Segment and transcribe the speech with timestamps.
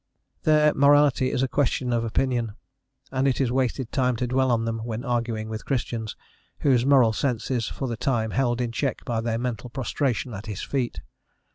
[0.45, 2.55] There morality is a question of opinion,
[3.11, 6.15] and it is wasted time to dwell on them when arguing with Christians,
[6.61, 10.47] whose moral sense is for the time held in check by their mental prostration at
[10.47, 11.01] his feet.